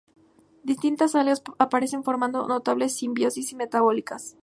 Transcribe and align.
Distintas 0.63 1.13
algas 1.13 1.43
aparecen 1.59 2.03
formando 2.03 2.47
notables 2.47 2.97
simbiosis 2.97 3.53
metabólicas. 3.53 4.35